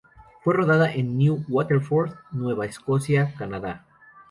[0.43, 3.85] Fue rodada en New Waterford, Nueva Escocia, Canadá.